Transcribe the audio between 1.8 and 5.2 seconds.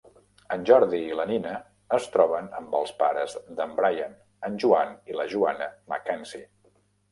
es troben amb els pares d'en Bryan, en Joan